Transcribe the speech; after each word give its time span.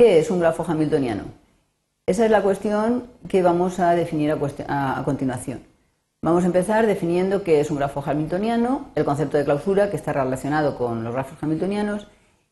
¿Qué 0.00 0.18
es 0.18 0.30
un 0.30 0.40
grafo 0.40 0.64
hamiltoniano? 0.66 1.24
Esa 2.06 2.24
es 2.24 2.30
la 2.30 2.40
cuestión 2.40 3.10
que 3.28 3.42
vamos 3.42 3.80
a 3.80 3.90
definir 3.90 4.34
a, 4.66 5.02
continuación. 5.04 5.60
Vamos 6.22 6.42
a 6.42 6.46
empezar 6.46 6.86
definiendo 6.86 7.42
qué 7.42 7.60
es 7.60 7.70
un 7.70 7.76
grafo 7.76 8.02
hamiltoniano, 8.06 8.86
el 8.94 9.04
concepto 9.04 9.36
de 9.36 9.44
clausura 9.44 9.90
que 9.90 9.98
está 9.98 10.14
relacionado 10.14 10.78
con 10.78 11.04
los 11.04 11.12
grafos 11.12 11.36
hamiltonianos 11.42 12.06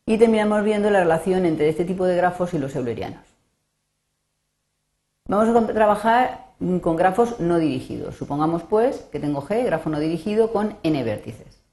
y 0.05 0.19
terminamos 0.19 0.63
viendo 0.63 0.91
la 0.91 0.99
relación 0.99 1.43
entre 1.47 1.69
este 1.69 1.85
tipo 1.85 2.05
de 2.05 2.17
grafos 2.17 2.53
y 2.53 2.59
los 2.59 2.75
eulerianos. 2.75 3.25
Vamos 5.27 5.49
a 5.49 5.73
trabajar 5.73 6.49
con 6.81 6.95
grafos 6.95 7.39
no 7.39 7.57
dirigidos. 7.57 8.15
Supongamos 8.15 8.61
pues 8.61 8.97
que 9.11 9.19
tengo 9.19 9.41
G, 9.41 9.65
grafo 9.65 9.89
no 9.89 9.99
dirigido, 9.99 10.53
con 10.53 10.75
n 10.83 11.03
vértices. 11.03 11.63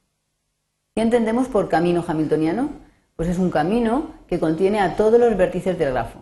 ¿Qué 0.95 1.03
entendemos 1.03 1.49
por 1.49 1.69
camino 1.69 2.03
hamiltoniano? 2.09 2.86
Pues 3.17 3.31
es 3.31 3.39
un 3.39 3.51
camino 3.51 4.11
que 4.29 4.39
contiene 4.39 4.81
a 4.81 4.95
todos 4.95 5.19
los 5.19 5.37
vértices 5.37 5.79
del 5.79 5.93
grafo. 5.93 6.21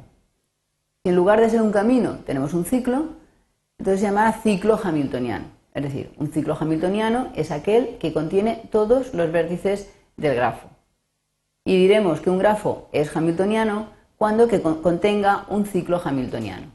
Si 1.02 1.11
en 1.11 1.16
lugar 1.16 1.41
de 1.41 1.51
ser 1.51 1.61
un 1.61 1.73
camino 1.73 2.21
tenemos 2.25 2.55
un 2.55 2.65
ciclo, 2.65 3.07
entonces 3.79 4.01
se 4.01 4.07
llama 4.07 4.33
ciclo 4.33 4.79
hamiltoniano. 4.83 5.47
Es 5.75 5.83
decir, 5.83 6.12
un 6.19 6.30
ciclo 6.33 6.57
hamiltoniano 6.59 7.33
es 7.35 7.51
aquel 7.51 7.99
que 7.99 8.12
contiene 8.12 8.62
todos 8.71 9.12
los 9.12 9.33
vértices 9.33 9.91
del 10.16 10.37
grafo. 10.37 10.69
Y 11.65 11.77
diremos 11.77 12.21
que 12.21 12.30
un 12.30 12.38
grafo 12.38 12.88
es 12.93 13.15
hamiltoniano 13.16 13.88
cuando 14.16 14.49
contenga 14.80 15.47
un 15.49 15.66
ciclo 15.66 16.01
hamiltoniano. 16.02 16.69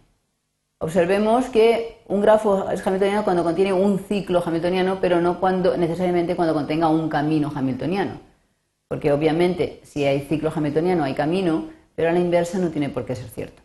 Observemos 0.79 1.45
que 1.45 2.01
un 2.07 2.21
grafo 2.21 2.69
es 2.69 2.85
hamiltoniano 2.85 3.23
cuando 3.23 3.43
contiene 3.43 3.71
un 3.71 3.99
ciclo 3.99 4.43
hamiltoniano, 4.45 4.99
pero 4.99 5.21
no 5.21 5.39
cuando, 5.39 5.77
necesariamente 5.77 6.35
cuando 6.35 6.53
contenga 6.53 6.89
un 6.89 7.07
camino 7.07 7.51
hamiltoniano. 7.55 8.28
Porque 8.89 9.13
obviamente 9.13 9.79
si 9.83 10.03
hay 10.03 10.21
ciclo 10.21 10.51
hamiltoniano 10.53 11.03
hay 11.05 11.13
camino, 11.13 11.69
pero 11.95 12.09
a 12.09 12.11
la 12.11 12.19
inversa 12.19 12.57
no 12.57 12.71
tiene 12.71 12.89
por 12.89 13.05
qué 13.05 13.15
ser 13.15 13.29
cierto. 13.29 13.61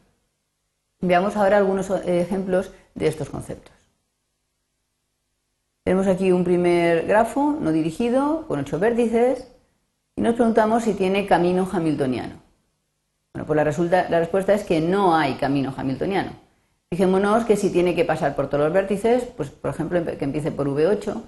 Veamos 1.00 1.34
ahora 1.36 1.56
algunos 1.56 1.90
ejemplos 1.90 2.72
de 2.94 3.08
estos 3.08 3.30
conceptos. 3.30 3.72
Tenemos 5.82 6.06
aquí 6.06 6.30
un 6.30 6.44
primer 6.44 7.06
grafo 7.06 7.56
no 7.58 7.72
dirigido 7.72 8.46
con 8.46 8.60
ocho 8.60 8.78
vértices 8.78 9.48
y 10.14 10.20
nos 10.20 10.34
preguntamos 10.34 10.84
si 10.84 10.94
tiene 10.94 11.26
camino 11.26 11.68
hamiltoniano. 11.72 12.34
Bueno, 13.32 13.46
pues 13.46 13.90
la, 13.90 14.08
la 14.10 14.18
respuesta 14.20 14.52
es 14.52 14.62
que 14.64 14.80
no 14.80 15.16
hay 15.16 15.34
camino 15.34 15.74
hamiltoniano. 15.76 16.32
Fijémonos 16.90 17.44
que 17.44 17.56
si 17.56 17.70
tiene 17.70 17.94
que 17.94 18.04
pasar 18.04 18.36
por 18.36 18.48
todos 18.48 18.64
los 18.64 18.72
vértices, 18.72 19.24
pues 19.36 19.48
por 19.48 19.70
ejemplo 19.70 20.04
que 20.04 20.24
empiece 20.24 20.52
por 20.52 20.68
V8, 20.68 21.22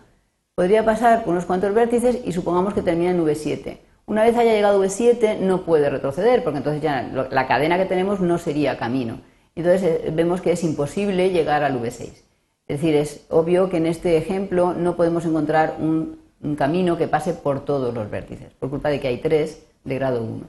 podría 0.57 0.85
pasar 0.85 1.23
por 1.23 1.35
unos 1.35 1.47
cuantos 1.47 1.73
vértices 1.73 2.19
y 2.25 2.33
supongamos 2.33 2.75
que 2.75 2.83
termina 2.83 3.13
en 3.13 3.25
V7. 3.25 3.79
Una 4.07 4.25
vez 4.25 4.37
haya 4.37 4.53
llegado 4.53 4.83
a 4.83 4.85
V7 4.85 5.39
no 5.39 5.63
puede 5.63 5.89
retroceder 5.89 6.43
porque 6.43 6.59
entonces 6.59 6.83
ya 6.83 7.03
la 7.31 7.47
cadena 7.47 7.79
que 7.79 7.87
tenemos 7.87 8.19
no 8.19 8.39
sería 8.39 8.77
camino. 8.77 9.21
Entonces 9.55 9.83
eh, 9.83 10.11
vemos 10.13 10.41
que 10.41 10.51
es 10.51 10.65
imposible 10.65 11.31
llegar 11.31 11.63
al 11.63 11.81
V6. 11.81 12.01
Es 12.01 12.81
decir, 12.81 12.97
es 12.97 13.27
obvio 13.31 13.71
que 13.71 13.77
en 13.77 13.87
este 13.87 14.17
ejemplo 14.17 14.75
no 14.75 14.97
podemos 14.97 15.25
encontrar 15.25 15.77
un 15.79 16.27
un 16.41 16.57
camino 16.57 16.97
que 16.97 17.09
pase 17.09 17.35
por 17.35 17.65
todos 17.65 17.95
los 17.95 18.11
vértices, 18.11 18.53
por 18.55 18.71
culpa 18.71 18.89
de 18.89 19.01
que 19.01 19.09
hay 19.09 19.19
tres 19.19 19.67
de 19.85 19.95
grado 19.95 20.23
1. 20.23 20.45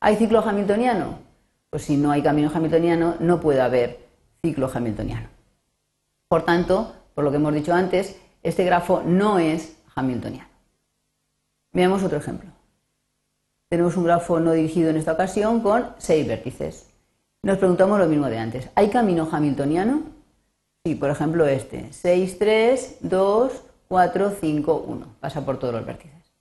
¿Hay 0.00 0.16
ciclo 0.16 0.40
hamiltoniano? 0.40 1.18
Pues 1.70 1.84
si 1.84 1.96
no 1.96 2.10
hay 2.10 2.22
camino 2.22 2.50
hamiltoniano, 2.54 3.16
no 3.20 3.40
puede 3.40 3.60
haber 3.60 4.06
ciclo 4.42 4.70
hamiltoniano. 4.72 5.28
Por 6.28 6.44
tanto, 6.44 6.92
por 7.14 7.24
lo 7.24 7.30
que 7.30 7.36
hemos 7.36 7.54
dicho 7.54 7.74
antes, 7.74 8.20
este 8.48 8.64
grafo 8.64 9.02
no 9.04 9.38
es 9.38 9.76
hamiltoniano. 9.94 10.48
Veamos 11.72 12.04
otro 12.04 12.18
ejemplo. 12.18 12.50
Tenemos 13.68 13.96
un 13.96 14.04
grafo 14.04 14.38
no 14.38 14.52
dirigido 14.52 14.90
en 14.90 14.96
esta 14.96 15.12
ocasión 15.12 15.60
con 15.60 15.88
seis 15.98 16.26
vértices. 16.28 16.88
Nos 17.42 17.58
preguntamos 17.58 17.98
lo 17.98 18.06
mismo 18.06 18.28
de 18.28 18.38
antes. 18.38 18.68
¿Hay 18.76 18.88
camino 18.90 19.28
hamiltoniano? 19.30 20.02
Sí, 20.84 20.94
por 20.94 21.10
ejemplo 21.10 21.44
este. 21.46 21.92
6, 21.92 22.38
3, 22.38 22.98
2, 23.00 23.52
4, 23.88 24.32
5, 24.40 24.84
1. 24.86 25.06
Pasa 25.18 25.44
por 25.44 25.58
todos 25.58 25.74
los 25.74 25.84
vértices. 25.84 26.32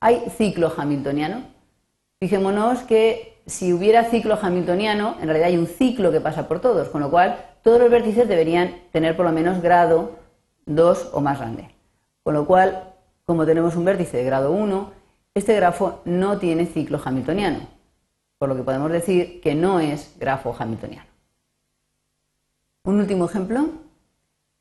¿Hay 0.00 0.30
ciclo 0.30 0.72
hamiltoniano? 0.74 1.42
Fijémonos 2.20 2.80
que 2.80 3.42
si 3.44 3.74
hubiera 3.74 4.04
ciclo 4.04 4.38
hamiltoniano, 4.40 5.16
en 5.20 5.26
realidad 5.26 5.48
hay 5.48 5.58
un 5.58 5.66
ciclo 5.66 6.10
que 6.10 6.22
pasa 6.22 6.48
por 6.48 6.60
todos, 6.60 6.88
con 6.88 7.02
lo 7.02 7.10
cual 7.10 7.44
todos 7.62 7.78
los 7.78 7.90
vértices 7.90 8.26
deberían 8.26 8.76
tener 8.92 9.14
por 9.14 9.26
lo 9.26 9.32
menos 9.32 9.60
grado 9.60 10.19
2 10.70 11.10
o 11.12 11.20
más 11.20 11.38
grande. 11.38 11.68
Con 12.22 12.34
lo 12.34 12.46
cual, 12.46 12.94
como 13.24 13.44
tenemos 13.44 13.76
un 13.76 13.84
vértice 13.84 14.16
de 14.16 14.24
grado 14.24 14.52
1, 14.52 14.92
este 15.34 15.54
grafo 15.54 16.00
no 16.04 16.38
tiene 16.38 16.66
ciclo 16.66 17.00
hamiltoniano, 17.04 17.60
por 18.38 18.48
lo 18.48 18.56
que 18.56 18.62
podemos 18.62 18.90
decir 18.90 19.40
que 19.40 19.54
no 19.54 19.80
es 19.80 20.14
grafo 20.18 20.54
hamiltoniano. 20.58 21.08
Un 22.84 23.00
último 23.00 23.26
ejemplo. 23.26 23.68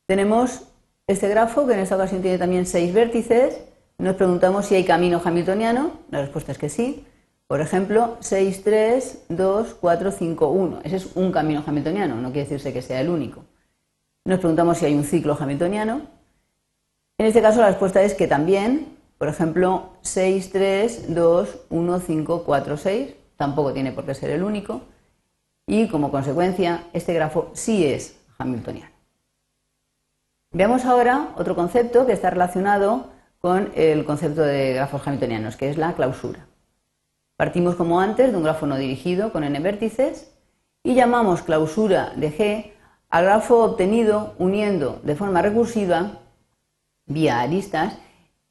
Tenemos 0.06 0.64
este 1.08 1.30
grafo, 1.30 1.66
que 1.66 1.74
en 1.74 1.80
esta 1.80 1.96
ocasión 1.96 2.22
tiene 2.22 2.38
también 2.38 2.66
seis 2.66 2.94
vértices, 2.94 3.62
nos 3.98 4.16
preguntamos 4.16 4.66
si 4.66 4.76
hay 4.76 4.86
camino 4.86 5.22
hamiltoniano. 5.24 5.92
La 6.10 6.22
respuesta 6.22 6.52
es 6.52 6.58
que 6.58 6.70
sí. 6.70 7.06
Por 7.48 7.62
ejemplo, 7.62 8.18
6, 8.20 8.64
3, 8.64 9.26
2, 9.30 9.76
4, 9.82 10.12
5, 10.12 10.48
1. 10.48 10.80
Ese 10.84 10.96
es 10.98 11.16
un 11.16 11.32
camino 11.32 11.64
hamiltoniano, 11.66 12.16
no 12.16 12.32
quiere 12.32 12.48
decirse 12.48 12.72
que 12.72 12.84
sea 12.84 13.02
el 13.02 13.10
único. 13.10 13.44
Nos 14.30 14.38
preguntamos 14.38 14.78
si 14.78 14.86
hay 14.86 14.94
un 14.94 15.06
ciclo 15.06 15.36
hamiltoniano. 15.40 16.02
En 17.18 17.26
este 17.26 17.42
caso 17.42 17.62
la 17.62 17.70
respuesta 17.70 18.04
es 18.04 18.14
que 18.14 18.28
también, 18.28 18.96
por 19.18 19.28
ejemplo, 19.28 19.94
6, 20.02 20.52
3, 20.52 21.16
2, 21.16 21.58
1, 21.72 22.00
5, 22.00 22.44
4, 22.44 22.78
6. 22.78 23.16
Tampoco 23.38 23.74
tiene 23.74 23.92
por 23.92 24.06
qué 24.06 24.14
ser 24.14 24.30
el 24.30 24.44
único. 24.44 24.84
Y 25.66 25.88
como 25.88 26.12
consecuencia, 26.12 26.84
este 26.94 27.12
grafo 27.16 27.50
sí 27.54 27.84
es 27.84 28.20
hamiltoniano. 28.38 28.92
Veamos 30.52 30.86
ahora 30.86 31.30
otro 31.36 31.56
concepto 31.56 32.06
que 32.06 32.14
está 32.14 32.30
relacionado 32.30 33.08
con 33.40 33.72
el 33.74 34.06
concepto 34.06 34.44
de 34.44 34.76
grafos 34.76 35.08
hamiltonianos, 35.08 35.58
que 35.58 35.72
es 35.72 35.78
la 35.80 35.94
clausura. 35.94 36.46
Partimos 37.36 37.74
como 37.74 38.00
antes 38.00 38.30
de 38.30 38.38
un 38.38 38.44
grafo 38.44 38.68
no 38.68 38.78
dirigido 38.78 39.32
con 39.32 39.44
n 39.44 39.60
vértices 39.60 40.32
y 40.84 40.94
llamamos 40.94 41.42
clausura 41.42 42.14
de 42.16 42.32
G 42.32 42.79
al 43.10 43.26
grafo 43.26 43.64
obtenido 43.64 44.34
uniendo 44.38 45.00
de 45.04 45.16
forma 45.16 45.42
recursiva, 45.42 46.20
vía 47.06 47.42
aristas, 47.42 47.98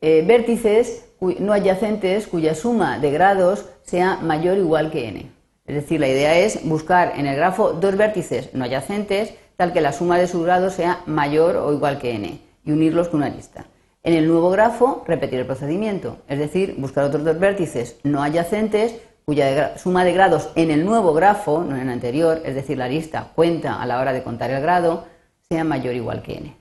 eh, 0.01 0.25
vértices 0.27 1.05
no 1.21 1.53
adyacentes 1.53 2.27
cuya 2.27 2.55
suma 2.55 2.99
de 2.99 3.11
grados 3.11 3.67
sea 3.83 4.17
mayor 4.17 4.59
o 4.59 4.61
igual 4.61 4.91
que 4.91 5.09
n. 5.09 5.31
Es 5.67 5.75
decir, 5.75 6.01
la 6.01 6.09
idea 6.09 6.39
es 6.39 6.67
buscar 6.67 7.15
en 7.17 7.27
el 7.27 7.37
grafo 7.37 7.73
dos 7.73 7.97
vértices 7.97 8.55
no 8.55 8.65
adyacentes 8.65 9.35
tal 9.57 9.73
que 9.73 9.81
la 9.81 9.93
suma 9.93 10.19
de 10.19 10.29
sus 10.29 10.45
grados 10.45 10.75
sea 10.75 11.03
mayor 11.07 11.57
o 11.57 11.73
igual 11.73 11.99
que 11.99 12.15
n 12.15 12.41
y 12.65 12.73
unirlos 12.73 13.09
con 13.09 13.21
una 13.21 13.31
lista. 13.31 13.67
En 14.05 14.15
el 14.15 14.29
nuevo 14.29 14.51
grafo, 14.51 15.03
repetir 15.07 15.41
el 15.41 15.47
procedimiento, 15.47 16.19
es 16.29 16.39
decir, 16.39 16.77
buscar 16.79 17.05
otros 17.05 17.25
dos 17.25 17.39
vértices 17.39 17.97
no 18.05 18.23
adyacentes 18.23 18.97
cuya 19.29 19.77
suma 19.77 20.07
de 20.07 20.15
grados 20.15 20.49
en 20.55 20.71
el 20.71 20.87
nuevo 20.87 21.13
grafo, 21.13 21.63
no 21.63 21.77
en 21.77 21.83
el 21.83 21.91
anterior, 21.91 22.41
es 22.47 22.55
decir, 22.55 22.79
la 22.79 22.89
lista 22.89 23.33
cuenta 23.35 23.75
a 23.79 23.85
la 23.85 24.01
hora 24.01 24.15
de 24.15 24.23
contar 24.23 24.51
el 24.51 24.63
grado, 24.63 25.05
sea 25.51 25.65
mayor 25.65 25.93
o 25.93 25.97
igual 25.99 26.23
que 26.23 26.39
n. 26.39 26.57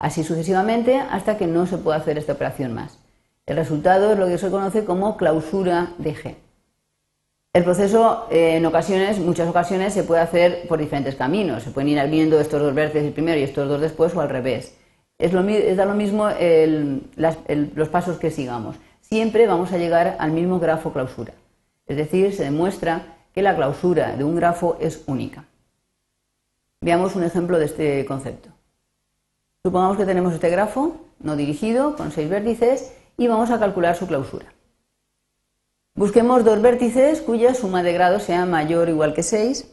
Así 0.00 0.24
sucesivamente 0.24 0.96
hasta 0.96 1.38
que 1.38 1.46
no 1.46 1.68
se 1.68 1.78
pueda 1.78 1.98
hacer 1.98 2.18
esta 2.18 2.32
operación 2.32 2.74
más. 2.74 2.98
El 3.46 3.54
resultado 3.54 4.10
es 4.10 4.18
lo 4.18 4.26
que 4.26 4.36
se 4.36 4.50
conoce 4.50 4.84
como 4.84 5.16
clausura 5.16 5.92
de 5.98 6.16
G. 6.16 6.34
El 7.52 7.62
proceso 7.62 8.26
eh, 8.32 8.56
en 8.56 8.66
ocasiones, 8.66 9.20
muchas 9.20 9.48
ocasiones, 9.48 9.94
se 9.94 10.02
puede 10.02 10.20
hacer 10.20 10.66
por 10.66 10.80
diferentes 10.80 11.14
caminos. 11.14 11.62
Se 11.62 11.70
pueden 11.70 11.90
ir 11.90 12.04
viendo 12.10 12.40
estos 12.40 12.60
dos 12.60 12.74
vértices 12.74 13.12
primero 13.12 13.38
y 13.38 13.44
estos 13.44 13.68
dos 13.68 13.80
después 13.80 14.12
o 14.16 14.20
al 14.20 14.28
revés. 14.28 14.76
Es, 15.18 15.32
lo, 15.32 15.44
da 15.44 15.84
lo 15.84 15.94
mismo 15.94 16.28
los 17.14 17.88
pasos 17.90 18.18
que 18.18 18.32
sigamos. 18.32 18.74
Siempre 19.02 19.46
vamos 19.46 19.70
a 19.70 19.78
llegar 19.78 20.16
al 20.18 20.32
mismo 20.32 20.58
grafo 20.58 20.92
clausura. 20.92 21.32
Es 21.88 21.96
decir, 21.96 22.32
se 22.34 22.44
demuestra 22.44 23.16
que 23.34 23.42
la 23.42 23.56
clausura 23.56 24.16
de 24.16 24.22
un 24.22 24.36
grafo 24.36 24.76
es 24.80 25.02
única. 25.06 25.46
Veamos 26.80 27.16
un 27.16 27.24
ejemplo 27.24 27.58
de 27.58 27.64
este 27.64 28.04
concepto. 28.04 28.50
Supongamos 29.64 29.96
que 29.96 30.06
tenemos 30.06 30.32
este 30.32 30.50
grafo 30.50 30.96
no 31.18 31.34
dirigido 31.34 31.96
con 31.96 32.12
seis 32.12 32.30
vértices 32.30 32.92
y 33.16 33.26
vamos 33.26 33.50
a 33.50 33.58
calcular 33.58 33.96
su 33.96 34.06
clausura. 34.06 34.46
Busquemos 35.94 36.44
dos 36.44 36.62
vértices 36.62 37.20
cuya 37.22 37.54
suma 37.54 37.82
de 37.82 37.92
grados 37.92 38.22
sea 38.22 38.46
mayor 38.46 38.86
o 38.86 38.90
igual 38.92 39.14
que 39.14 39.24
6, 39.24 39.68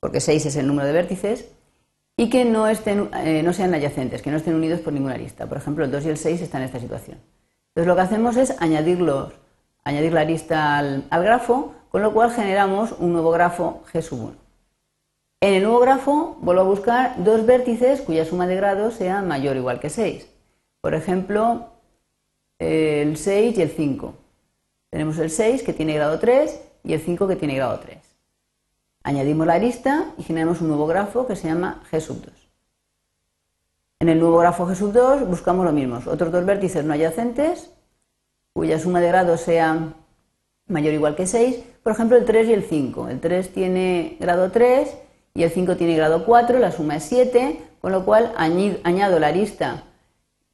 porque 0.00 0.20
6 0.20 0.46
es 0.46 0.56
el 0.56 0.66
número 0.66 0.86
de 0.86 0.94
vértices, 0.94 1.44
y 2.16 2.30
que 2.30 2.46
no, 2.46 2.68
estén, 2.68 3.10
eh, 3.14 3.42
no 3.42 3.52
sean 3.52 3.74
adyacentes, 3.74 4.22
que 4.22 4.30
no 4.30 4.38
estén 4.38 4.54
unidos 4.54 4.80
por 4.80 4.94
ninguna 4.94 5.18
lista. 5.18 5.46
Por 5.46 5.58
ejemplo, 5.58 5.84
el 5.84 5.90
2 5.90 6.06
y 6.06 6.08
el 6.08 6.16
6 6.16 6.40
están 6.40 6.62
en 6.62 6.66
esta 6.66 6.80
situación. 6.80 7.18
Entonces 7.68 7.86
lo 7.86 7.94
que 7.94 8.00
hacemos 8.00 8.36
es 8.38 8.54
añadirlos, 8.60 9.34
añadir 9.88 10.12
la 10.12 10.24
lista 10.24 10.76
al, 10.76 11.04
grafo, 11.10 11.72
con 11.88 12.02
lo 12.02 12.12
cual 12.12 12.30
generamos 12.30 12.92
un 12.98 13.14
nuevo 13.14 13.30
grafo 13.30 13.82
G 13.90 14.02
sub 14.02 14.22
1. 14.22 14.34
En 15.40 15.54
el 15.54 15.62
nuevo 15.62 15.80
grafo 15.80 16.36
vuelvo 16.42 16.60
a 16.60 16.64
buscar 16.64 17.24
dos 17.24 17.46
vértices 17.46 18.02
cuya 18.02 18.26
suma 18.26 18.46
de 18.46 18.56
grados 18.56 18.94
sea 18.94 19.22
mayor 19.22 19.56
o 19.56 19.60
igual 19.60 19.80
que 19.80 19.88
6. 19.88 20.28
Por 20.82 20.92
ejemplo, 20.92 21.68
el 22.58 23.16
6 23.16 23.56
y 23.56 23.62
el 23.62 23.70
5. 23.70 24.14
Tenemos 24.90 25.18
el 25.18 25.30
6 25.30 25.62
que 25.62 25.72
tiene 25.72 25.94
grado 25.94 26.18
3 26.18 26.60
y 26.84 26.92
el 26.92 27.00
5 27.00 27.26
que 27.26 27.36
tiene 27.36 27.54
grado 27.54 27.80
3. 27.80 27.96
Añadimos 29.04 29.46
la 29.46 29.54
arista 29.54 30.12
y 30.18 30.22
generamos 30.22 30.60
un 30.60 30.68
nuevo 30.68 30.86
grafo 30.86 31.26
que 31.26 31.34
se 31.34 31.48
llama 31.48 31.82
G 31.90 31.98
sub 32.00 32.22
2. 32.22 32.34
En 34.00 34.10
el 34.10 34.20
nuevo 34.20 34.36
grafo 34.36 34.66
G 34.66 34.74
sub 34.74 34.92
2 34.92 35.26
buscamos 35.26 35.64
lo 35.64 35.72
mismo, 35.72 35.98
otros 36.06 36.30
dos 36.30 36.44
vértices 36.44 36.84
no 36.84 36.92
adyacentes, 36.92 37.72
cuya 38.58 38.80
suma 38.80 39.00
de 39.00 39.06
grados 39.06 39.42
sea 39.42 39.94
mayor 40.66 40.90
o 40.90 40.96
igual 40.96 41.14
que 41.14 41.28
6, 41.28 41.62
por 41.84 41.92
ejemplo 41.92 42.16
el 42.16 42.24
3 42.24 42.48
y 42.48 42.52
el 42.54 42.64
5. 42.64 43.08
El 43.08 43.20
3 43.20 43.52
tiene 43.52 44.16
grado 44.18 44.50
3 44.50 44.96
y 45.34 45.44
el 45.44 45.50
5 45.50 45.76
tiene 45.76 45.94
grado 45.94 46.24
4, 46.24 46.58
la 46.58 46.72
suma 46.72 46.96
es 46.96 47.04
7, 47.04 47.56
con 47.80 47.92
lo 47.92 48.04
cual 48.04 48.32
añado 48.36 49.20
la 49.20 49.28
arista 49.28 49.84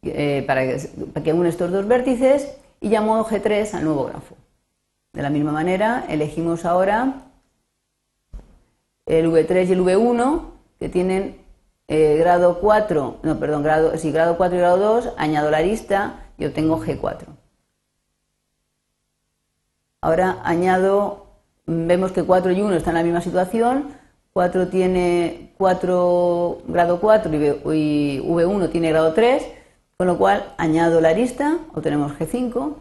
eh, 0.03 0.45
para, 0.47 0.67
que, 0.67 0.87
para 1.15 1.25
que 1.25 1.33
une 1.33 1.49
estos 1.49 1.73
dos 1.73 1.89
vértices 1.89 2.55
y 2.79 2.91
llamo 2.91 3.25
G3 3.25 3.73
al 3.73 3.85
nuevo 3.85 4.05
grafo. 4.05 4.37
De 5.15 5.23
la 5.23 5.31
misma 5.31 5.53
manera, 5.53 6.05
elegimos 6.07 6.67
ahora 6.67 7.23
el 9.07 9.31
V3 9.31 9.67
y 9.67 9.73
el 9.73 9.81
V1, 9.81 10.43
que 10.79 10.91
tienen 10.91 11.39
eh, 11.89 12.17
grado 12.19 12.61
4, 12.61 13.21
no, 13.23 13.41
perdón, 13.41 13.63
grado, 13.63 13.97
sí, 13.97 14.13
grado 14.13 14.37
4 14.37 14.59
y 14.59 14.61
grado 14.61 14.77
2, 14.77 15.15
añado 15.17 15.51
la 15.51 15.57
arista 15.57 16.27
y 16.37 16.45
obtengo 16.45 16.79
G4. 16.83 17.44
Ahora 20.05 20.37
añado, 20.45 21.29
vemos 21.65 22.13
que 22.13 22.25
4 22.25 22.53
y 22.53 22.61
1 22.61 22.77
están 22.77 22.91
en 22.91 22.99
la 22.99 23.05
misma 23.05 23.23
situación, 23.23 23.87
4 24.35 24.69
tiene 24.69 25.55
4, 25.57 26.59
grado 26.69 27.01
4 27.01 27.33
y 27.73 28.19
V1 28.21 28.71
tiene 28.71 28.91
grado 28.91 29.15
3, 29.15 29.47
con 29.97 30.07
lo 30.07 30.19
cual 30.19 30.53
añado 30.59 31.01
la 31.01 31.09
arista, 31.09 31.57
obtenemos 31.73 32.13
G5, 32.19 32.75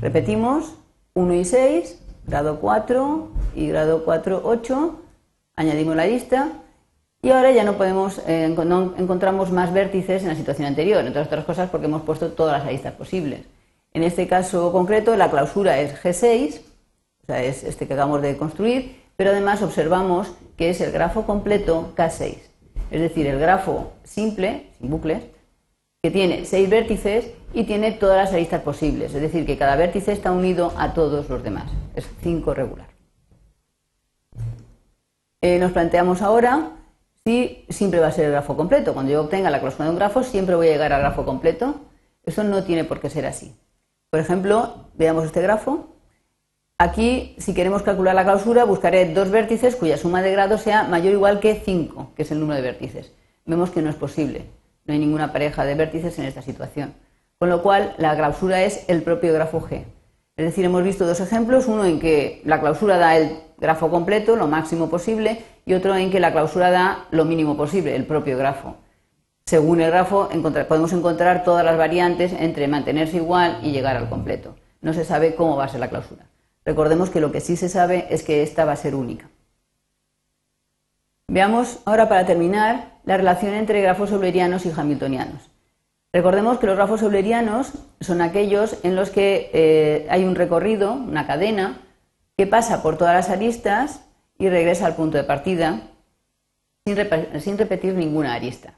repetimos, 0.00 0.72
1 1.12 1.34
y 1.34 1.44
6, 1.44 2.02
grado 2.26 2.60
4 2.60 3.28
y 3.54 3.68
grado 3.68 4.02
4, 4.02 4.40
8, 4.42 5.00
añadimos 5.54 5.96
la 5.96 6.04
arista 6.04 6.48
y 7.20 7.28
ahora 7.28 7.50
ya 7.50 7.62
no 7.62 7.74
podemos, 7.74 8.22
eh, 8.26 8.48
no 8.48 8.94
encontramos 8.96 9.52
más 9.52 9.70
vértices 9.74 10.22
en 10.22 10.28
la 10.28 10.34
situación 10.34 10.66
anterior, 10.66 11.04
entre 11.04 11.20
otras 11.20 11.44
cosas 11.44 11.68
porque 11.68 11.88
hemos 11.88 12.00
puesto 12.00 12.28
todas 12.28 12.56
las 12.56 12.66
aristas 12.66 12.94
posibles. 12.94 13.42
En 13.92 14.04
este 14.04 14.28
caso 14.28 14.70
concreto 14.72 15.16
la 15.16 15.30
clausura 15.30 15.80
es 15.80 16.00
G6, 16.02 16.60
o 17.22 17.26
sea, 17.26 17.42
es 17.42 17.64
este 17.64 17.86
que 17.86 17.94
acabamos 17.94 18.22
de 18.22 18.36
construir, 18.36 19.02
pero 19.16 19.30
además 19.30 19.62
observamos 19.62 20.32
que 20.56 20.70
es 20.70 20.80
el 20.80 20.92
grafo 20.92 21.26
completo 21.26 21.92
K6, 21.96 22.36
es 22.90 23.00
decir, 23.00 23.26
el 23.26 23.40
grafo 23.40 23.92
simple, 24.04 24.70
sin 24.78 24.90
bucles, 24.90 25.24
que 26.02 26.10
tiene 26.10 26.44
seis 26.44 26.70
vértices 26.70 27.30
y 27.52 27.64
tiene 27.64 27.92
todas 27.92 28.16
las 28.16 28.32
aristas 28.32 28.62
posibles, 28.62 29.12
es 29.12 29.20
decir, 29.20 29.44
que 29.44 29.58
cada 29.58 29.76
vértice 29.76 30.12
está 30.12 30.30
unido 30.30 30.72
a 30.76 30.94
todos 30.94 31.28
los 31.28 31.42
demás, 31.42 31.70
es 31.94 32.08
5 32.22 32.54
regular. 32.54 32.86
Eh, 35.42 35.58
nos 35.58 35.72
planteamos 35.72 36.22
ahora 36.22 36.72
si 37.24 37.64
siempre 37.68 38.00
va 38.00 38.08
a 38.08 38.12
ser 38.12 38.26
el 38.26 38.32
grafo 38.32 38.56
completo. 38.56 38.92
Cuando 38.92 39.12
yo 39.12 39.22
obtenga 39.22 39.50
la 39.50 39.60
clausura 39.60 39.86
de 39.86 39.90
un 39.90 39.96
grafo, 39.96 40.22
siempre 40.22 40.54
voy 40.54 40.68
a 40.68 40.72
llegar 40.72 40.92
al 40.92 41.00
grafo 41.00 41.24
completo. 41.24 41.80
Eso 42.24 42.44
no 42.44 42.62
tiene 42.64 42.84
por 42.84 43.00
qué 43.00 43.08
ser 43.08 43.26
así. 43.26 43.54
Por 44.10 44.18
ejemplo, 44.18 44.88
veamos 44.94 45.24
este 45.24 45.40
grafo. 45.40 45.86
Aquí, 46.78 47.36
si 47.38 47.54
queremos 47.54 47.82
calcular 47.82 48.16
la 48.16 48.24
clausura, 48.24 48.64
buscaré 48.64 49.14
dos 49.14 49.30
vértices 49.30 49.76
cuya 49.76 49.96
suma 49.96 50.20
de 50.20 50.32
grados 50.32 50.62
sea 50.62 50.82
mayor 50.82 51.12
o 51.12 51.16
igual 51.16 51.38
que 51.38 51.54
5, 51.54 52.12
que 52.16 52.22
es 52.22 52.30
el 52.32 52.40
número 52.40 52.56
de 52.56 52.62
vértices. 52.62 53.12
Vemos 53.46 53.70
que 53.70 53.82
no 53.82 53.88
es 53.88 53.94
posible. 53.94 54.46
No 54.84 54.94
hay 54.94 54.98
ninguna 54.98 55.32
pareja 55.32 55.64
de 55.64 55.76
vértices 55.76 56.18
en 56.18 56.24
esta 56.24 56.42
situación. 56.42 56.94
Con 57.38 57.50
lo 57.50 57.62
cual, 57.62 57.94
la 57.98 58.16
clausura 58.16 58.64
es 58.64 58.84
el 58.88 59.02
propio 59.02 59.32
grafo 59.32 59.60
G. 59.60 59.84
Es 60.36 60.44
decir, 60.44 60.64
hemos 60.64 60.82
visto 60.82 61.06
dos 61.06 61.20
ejemplos, 61.20 61.68
uno 61.68 61.84
en 61.84 62.00
que 62.00 62.42
la 62.44 62.60
clausura 62.60 62.96
da 62.98 63.16
el 63.16 63.38
grafo 63.58 63.90
completo, 63.90 64.34
lo 64.34 64.48
máximo 64.48 64.90
posible, 64.90 65.44
y 65.66 65.74
otro 65.74 65.94
en 65.94 66.10
que 66.10 66.18
la 66.18 66.32
clausura 66.32 66.72
da 66.72 67.06
lo 67.12 67.24
mínimo 67.24 67.56
posible, 67.56 67.94
el 67.94 68.06
propio 68.06 68.36
grafo. 68.36 68.76
Según 69.50 69.80
el 69.80 69.90
grafo 69.90 70.28
podemos 70.68 70.92
encontrar 70.92 71.42
todas 71.42 71.64
las 71.64 71.76
variantes 71.76 72.32
entre 72.32 72.68
mantenerse 72.68 73.16
igual 73.16 73.58
y 73.64 73.72
llegar 73.72 73.96
al 73.96 74.08
completo. 74.08 74.54
No 74.80 74.92
se 74.92 75.04
sabe 75.04 75.34
cómo 75.34 75.56
va 75.56 75.64
a 75.64 75.68
ser 75.68 75.80
la 75.80 75.90
clausura. 75.90 76.26
Recordemos 76.64 77.10
que 77.10 77.20
lo 77.20 77.32
que 77.32 77.40
sí 77.40 77.56
se 77.56 77.68
sabe 77.68 78.06
es 78.10 78.22
que 78.22 78.44
esta 78.44 78.64
va 78.64 78.70
a 78.70 78.76
ser 78.76 78.94
única. 78.94 79.28
Veamos 81.26 81.80
ahora 81.84 82.08
para 82.08 82.26
terminar 82.26 83.00
la 83.02 83.16
relación 83.16 83.54
entre 83.54 83.82
grafos 83.82 84.12
eulerianos 84.12 84.66
y 84.66 84.70
hamiltonianos. 84.70 85.50
Recordemos 86.12 86.60
que 86.60 86.68
los 86.68 86.76
grafos 86.76 87.02
eulerianos 87.02 87.72
son 88.00 88.20
aquellos 88.20 88.76
en 88.84 88.94
los 88.94 89.10
que 89.10 89.50
eh, 89.52 90.06
hay 90.10 90.22
un 90.22 90.36
recorrido, 90.36 90.92
una 90.92 91.26
cadena, 91.26 91.80
que 92.36 92.46
pasa 92.46 92.84
por 92.84 92.96
todas 92.96 93.16
las 93.16 93.30
aristas 93.30 94.04
y 94.38 94.48
regresa 94.48 94.86
al 94.86 94.94
punto 94.94 95.16
de 95.18 95.24
partida 95.24 95.88
sin, 96.86 97.58
repetir 97.58 97.94
ninguna 97.94 98.34
arista. 98.34 98.74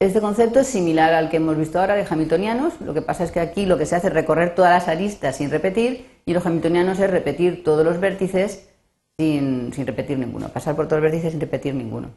Este 0.00 0.22
concepto 0.22 0.60
es 0.60 0.66
similar 0.66 1.12
al 1.12 1.28
que 1.28 1.36
hemos 1.36 1.58
visto 1.58 1.78
ahora 1.78 1.94
de 1.94 2.06
hamiltonianos, 2.08 2.80
lo 2.80 2.94
que 2.94 3.02
pasa 3.02 3.22
es 3.22 3.32
que 3.32 3.38
aquí 3.38 3.66
lo 3.66 3.76
que 3.76 3.84
se 3.84 3.96
hace 3.96 4.06
es 4.06 4.14
recorrer 4.14 4.54
todas 4.54 4.72
las 4.72 4.88
aristas 4.88 5.36
sin 5.36 5.50
repetir 5.50 6.22
y 6.24 6.32
los 6.32 6.46
hamiltonianos 6.46 6.98
es 7.00 7.10
repetir 7.10 7.62
todos 7.62 7.84
los 7.84 8.00
vértices 8.00 8.66
sin, 9.18 9.70
repetir 9.72 10.18
ninguno, 10.18 10.48
pasar 10.48 10.74
por 10.74 10.88
todos 10.88 11.02
los 11.02 11.10
vértices 11.10 11.32
sin 11.32 11.40
repetir 11.42 11.74
ninguno. 11.74 12.08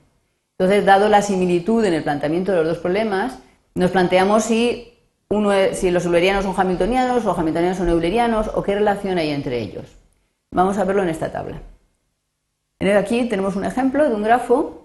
Entonces, 0.58 0.86
dado 0.86 1.10
la 1.10 1.22
similitud 1.22 1.84
en 1.84 1.94
el 1.94 2.04
planteamiento 2.04 2.54
de 2.54 2.60
los 2.60 2.68
dos 2.68 2.78
problemas, 2.78 3.40
nos 3.76 3.92
planteamos 3.92 4.46
si, 4.46 4.94
si 5.74 5.92
los 5.92 6.06
eulerianos 6.06 6.46
son 6.46 6.56
hamiltonianos 6.58 7.26
o 7.26 7.38
hamiltonianos 7.38 7.80
son 7.80 7.90
eulerianos 7.90 8.50
o 8.56 8.64
qué 8.64 8.76
relación 8.76 9.18
hay 9.18 9.32
entre 9.32 9.60
ellos. 9.60 9.98
Vamos 10.52 10.78
a 10.78 10.86
verlo 10.86 11.04
en 11.04 11.10
esta 11.10 11.34
tabla. 11.34 11.62
Aquí 12.98 13.28
tenemos 13.28 13.58
un 13.58 13.66
ejemplo 13.66 14.08
de 14.08 14.16
un 14.16 14.24
grafo 14.24 14.83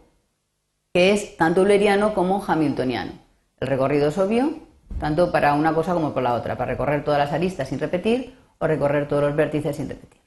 que 0.92 1.12
es 1.12 1.36
tanto 1.36 1.60
euleriano 1.60 2.14
como 2.14 2.44
hamiltoniano. 2.46 3.12
El 3.60 3.68
recorrido 3.68 4.08
es 4.08 4.18
obvio, 4.18 4.54
tanto 4.98 5.32
para 5.32 5.54
una 5.54 5.74
cosa 5.74 5.94
como 5.94 6.12
para 6.12 6.30
la 6.30 6.34
otra, 6.34 6.56
para 6.56 6.72
recorrer 6.72 7.04
todas 7.04 7.18
las 7.18 7.32
aristas 7.32 7.68
sin 7.68 7.78
repetir 7.78 8.34
o 8.58 8.66
recorrer 8.66 9.08
todos 9.08 9.22
los 9.22 9.36
vértices 9.36 9.76
sin 9.76 9.88
repetir. 9.88 10.20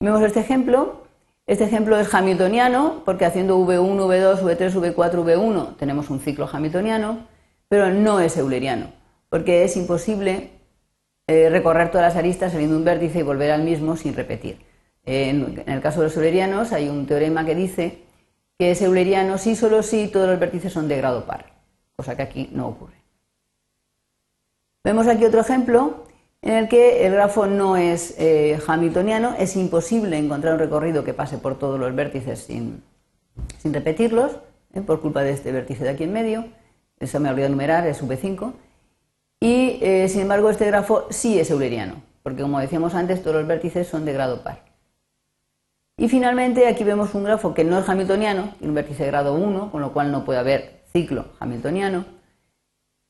Vemos 0.00 0.22
este 0.22 0.40
ejemplo. 0.40 1.06
Este 1.46 1.64
ejemplo 1.64 1.98
es 1.98 2.12
hamiltoniano 2.12 3.02
porque 3.06 3.24
haciendo 3.24 3.58
V1, 3.58 3.96
V2, 3.96 4.42
V3, 4.42 4.94
V4, 4.94 5.24
V1 5.24 5.76
tenemos 5.76 6.10
un 6.10 6.20
ciclo 6.20 6.46
hamiltoniano, 6.52 7.26
pero 7.68 7.90
no 7.90 8.20
es 8.20 8.36
euleriano 8.36 8.98
porque 9.28 9.64
es 9.64 9.76
imposible 9.76 10.50
eh, 11.26 11.48
recorrer 11.50 11.90
todas 11.90 12.08
las 12.08 12.16
aristas 12.16 12.52
saliendo 12.52 12.76
un 12.76 12.84
vértice 12.84 13.20
y 13.20 13.22
volver 13.22 13.50
al 13.50 13.62
mismo 13.62 13.96
sin 13.96 14.14
repetir. 14.14 14.58
En, 15.04 15.62
el 15.66 15.80
caso 15.80 16.00
de 16.00 16.06
los 16.06 16.16
eulerianos 16.16 16.72
hay 16.72 16.88
un 16.88 17.06
teorema 17.06 17.44
que 17.44 17.54
dice 17.54 17.98
que 18.58 18.72
es 18.72 18.82
euleriano 18.82 19.38
si 19.38 19.54
solo 19.54 19.82
si 19.82 20.08
todos 20.08 20.28
los 20.28 20.40
vértices 20.40 20.72
son 20.72 20.88
de 20.88 20.96
grado 20.96 21.24
par, 21.24 21.46
cosa 21.96 22.16
que 22.16 22.22
aquí 22.22 22.50
no 22.52 22.68
ocurre. 22.68 22.98
Vemos 24.82 25.06
aquí 25.06 25.24
otro 25.24 25.40
ejemplo 25.40 26.04
en 26.42 26.54
el 26.54 26.68
que 26.68 27.06
el 27.06 27.12
grafo 27.12 27.46
no 27.46 27.76
es 27.76 28.14
eh, 28.18 28.58
hamiltoniano, 28.66 29.34
es 29.38 29.56
imposible 29.56 30.16
encontrar 30.16 30.54
un 30.54 30.60
recorrido 30.60 31.04
que 31.04 31.14
pase 31.14 31.38
por 31.38 31.58
todos 31.58 31.78
los 31.78 31.94
vértices 31.94 32.40
sin, 32.40 32.82
repetirlos, 33.64 34.38
eh, 34.74 34.80
por 34.80 35.00
culpa 35.00 35.22
de 35.22 35.32
este 35.32 35.52
vértice 35.52 35.84
de 35.84 35.90
aquí 35.90 36.04
en 36.04 36.12
medio, 36.12 36.46
eso 37.00 37.20
me 37.20 37.30
olvidado 37.30 37.50
numerar, 37.50 37.86
es 37.86 38.02
V5, 38.02 38.52
y, 39.40 39.78
eh, 39.82 40.08
sin 40.08 40.22
embargo, 40.22 40.50
este 40.50 40.66
grafo 40.66 41.06
sí 41.10 41.38
es 41.38 41.50
euleriano, 41.50 42.02
porque 42.22 42.42
como 42.42 42.58
decíamos 42.60 42.94
antes, 42.94 43.22
todos 43.22 43.36
los 43.36 43.46
vértices 43.46 43.86
son 43.86 44.04
de 44.04 44.12
grado 44.12 44.42
par. 44.42 44.67
Y 45.98 46.08
finalmente 46.08 46.68
aquí 46.68 46.84
vemos 46.84 47.12
un 47.14 47.24
grafo 47.24 47.52
que 47.54 47.64
no 47.64 47.80
es 47.80 47.88
hamiltoniano, 47.88 48.54
un 48.60 48.72
vértice 48.72 49.02
de 49.02 49.10
grado 49.10 49.34
1, 49.34 49.72
con 49.72 49.80
lo 49.80 49.92
cual 49.92 50.12
no 50.12 50.24
puede 50.24 50.38
haber 50.38 50.84
ciclo 50.92 51.26
hamiltoniano, 51.40 52.04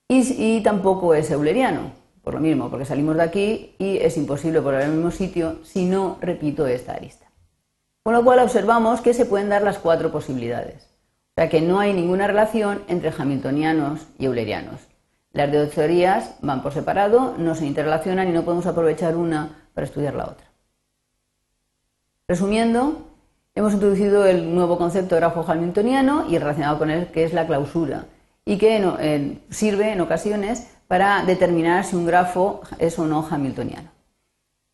y, 0.09 0.63
tampoco 0.63 1.13
es 1.13 1.31
euleriano, 1.31 1.93
por 2.25 2.33
lo 2.33 2.41
mismo, 2.41 2.71
porque 2.71 2.87
salimos 2.87 3.15
de 3.17 3.23
aquí 3.23 3.77
y 3.79 3.99
es 3.99 4.17
imposible 4.17 4.61
volver 4.61 4.85
al 4.85 4.93
mismo 4.93 5.11
sitio 5.11 5.59
si 5.65 5.85
no 5.85 6.17
repito 6.23 6.67
esta 6.67 6.95
arista. 6.95 7.27
Con 8.03 8.15
lo 8.15 8.25
cual 8.25 8.39
observamos 8.39 9.03
que 9.03 9.13
se 9.13 9.27
pueden 9.27 9.51
dar 9.51 9.61
las 9.61 9.77
cuatro 9.77 10.11
posibilidades. 10.11 10.85
O 10.85 11.35
sea 11.37 11.51
que 11.51 11.61
no 11.61 11.81
hay 11.81 11.93
ninguna 11.93 12.27
relación 12.27 12.85
entre 12.89 13.13
hamiltonianos 13.17 14.07
y 14.19 14.25
eulerianos. 14.25 14.81
Las 15.33 15.53
dos 15.53 15.71
teorías 15.73 16.37
van 16.41 16.63
por 16.63 16.73
separado, 16.73 17.35
no 17.37 17.55
se 17.55 17.67
interrelacionan 17.67 18.29
y 18.29 18.33
no 18.33 18.45
podemos 18.45 18.67
aprovechar 18.67 19.15
una 19.15 19.69
para 19.75 19.87
estudiar 19.87 20.15
la 20.15 20.25
otra. 20.25 20.48
Resumiendo, 22.29 23.07
hemos 23.55 23.73
introducido 23.73 24.27
el 24.27 24.55
nuevo 24.55 24.77
concepto 24.77 25.15
de 25.15 25.23
grafo 25.23 25.51
hamiltoniano 25.51 26.27
y 26.29 26.37
relacionado 26.37 26.79
con 26.79 26.91
él 26.91 27.07
que 27.07 27.25
es 27.25 27.33
la 27.33 27.47
clausura 27.47 28.05
y 28.45 28.59
que 28.59 29.39
sirve 29.49 29.93
en 29.93 30.03
ocasiones 30.03 30.69
para 30.89 31.25
determinar 31.25 31.87
si 31.87 31.97
un 31.97 32.05
grafo 32.05 32.61
es 32.79 32.99
o 32.99 33.07
no 33.07 33.27
hamiltoniano. 33.31 33.89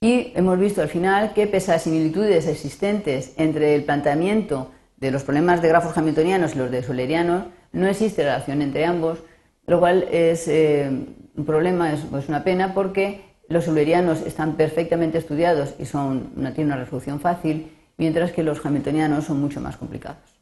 Y 0.00 0.32
hemos 0.34 0.58
visto 0.58 0.82
al 0.82 0.88
final 0.88 1.32
que 1.32 1.46
pese 1.46 1.73
a 1.73 1.78
similitudes 1.78 2.49
existentes 2.49 3.32
entre 3.37 3.76
el 3.76 3.84
planteamiento 3.84 4.73
de 4.96 5.12
los 5.12 5.23
problemas 5.23 5.62
de 5.62 5.68
grafos 5.68 5.96
hamiltonianos 5.96 6.56
y 6.56 6.58
los 6.58 6.73
de 6.73 6.82
solerianos, 6.82 7.44
no 7.73 7.87
existe 7.87 8.25
relación 8.25 8.62
entre 8.62 8.84
ambos, 8.84 9.20
lo 9.68 9.78
cual 9.78 10.08
es 10.11 10.49
eh, 10.49 10.90
un 11.37 11.44
problema, 11.44 11.92
es, 11.92 12.28
una 12.28 12.42
pena, 12.42 12.75
porque 12.75 13.34
los 13.49 13.67
eulerianos 13.69 14.23
están 14.23 14.57
perfectamente 14.57 15.19
estudiados 15.19 15.75
y 15.79 15.85
son, 15.85 16.31
tienen 16.35 16.67
una 16.67 16.77
resolución 16.77 17.21
fácil, 17.21 17.73
mientras 17.97 18.33
que 18.33 18.43
los 18.43 18.65
hamiltonianos 18.65 19.25
son 19.25 19.41
mucho 19.41 19.61
más 19.61 19.77
complicados. 19.77 20.34